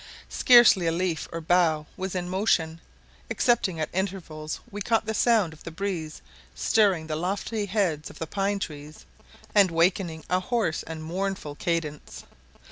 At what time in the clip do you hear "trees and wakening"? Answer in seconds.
8.57-10.25